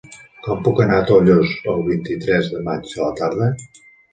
[0.45, 3.55] Com puc anar a Tollos el vint-i-tres de maig a la tarda?